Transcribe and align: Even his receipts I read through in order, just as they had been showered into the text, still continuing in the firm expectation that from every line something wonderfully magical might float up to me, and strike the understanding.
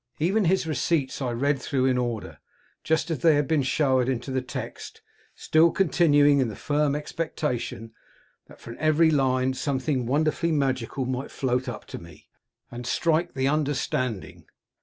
Even 0.17 0.45
his 0.45 0.65
receipts 0.65 1.21
I 1.21 1.29
read 1.29 1.61
through 1.61 1.85
in 1.85 1.95
order, 1.95 2.39
just 2.83 3.11
as 3.11 3.19
they 3.19 3.35
had 3.35 3.47
been 3.47 3.61
showered 3.61 4.09
into 4.09 4.31
the 4.31 4.41
text, 4.41 5.03
still 5.35 5.69
continuing 5.69 6.39
in 6.39 6.47
the 6.47 6.55
firm 6.55 6.95
expectation 6.95 7.93
that 8.47 8.59
from 8.59 8.77
every 8.79 9.11
line 9.11 9.53
something 9.53 10.07
wonderfully 10.07 10.51
magical 10.53 11.05
might 11.05 11.29
float 11.29 11.69
up 11.69 11.85
to 11.85 11.99
me, 12.01 12.27
and 12.71 12.87
strike 12.87 13.35
the 13.35 13.47
understanding. 13.47 14.47